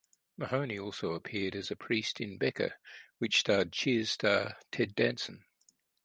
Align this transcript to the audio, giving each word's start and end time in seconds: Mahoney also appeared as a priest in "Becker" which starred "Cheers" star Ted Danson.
Mahoney 0.35 0.79
also 0.79 1.13
appeared 1.13 1.53
as 1.55 1.69
a 1.69 1.75
priest 1.75 2.19
in 2.19 2.39
"Becker" 2.39 2.79
which 3.19 3.41
starred 3.41 3.71
"Cheers" 3.71 4.09
star 4.09 4.57
Ted 4.71 4.95
Danson. 4.95 5.45